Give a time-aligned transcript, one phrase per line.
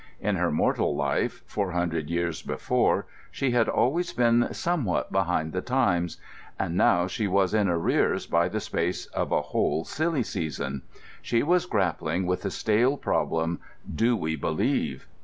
[0.19, 5.61] In her mortal life, four hundred years before, she had always been somewhat behind the
[5.61, 6.17] times;
[6.57, 10.81] and now she was in arrears by the space of a whole Silly Season.
[11.21, 13.59] She was grappling with the stale problem,
[13.95, 15.07] "Do we Believe?"